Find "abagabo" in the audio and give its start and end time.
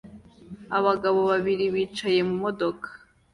0.77-1.19